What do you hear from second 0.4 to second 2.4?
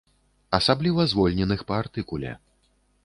Асабліва звольненых па артыкуле.